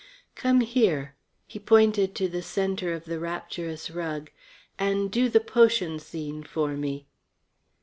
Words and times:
"Come 0.33 0.61
here" 0.61 1.13
he 1.45 1.59
pointed 1.59 2.15
to 2.15 2.27
the 2.27 2.41
centre 2.41 2.91
of 2.91 3.05
the 3.05 3.19
rapturous 3.19 3.91
rug 3.91 4.31
"and 4.79 5.11
do 5.11 5.29
the 5.29 5.39
potion 5.39 5.99
scene 5.99 6.41
for 6.41 6.69
me." 6.75 7.05